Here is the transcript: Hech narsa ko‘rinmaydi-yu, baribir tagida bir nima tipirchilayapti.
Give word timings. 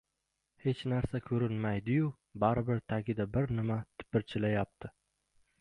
Hech 0.63 0.79
narsa 0.93 1.21
ko‘rinmaydi-yu, 1.27 2.09
baribir 2.45 2.83
tagida 2.95 3.29
bir 3.37 3.55
nima 3.61 3.81
tipirchilayapti. 4.01 4.95